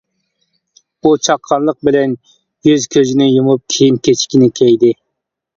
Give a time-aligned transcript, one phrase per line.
[1.07, 2.17] ئۇ، چاققانلىق بىلەن
[2.69, 4.93] يۈز-كۆزىنى يۇيۇپ، كىيىم-كېچىكىنى كىيدى.